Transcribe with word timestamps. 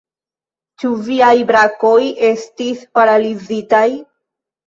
Ĉu 0.83 0.89
viaj 1.09 1.33
brakoj 1.51 1.99
estis 2.29 2.81
paralizitaj? 2.99 3.85